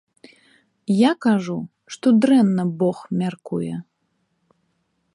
[0.99, 1.57] Я кажу,
[1.97, 3.75] што дрэнна бог мяркуе.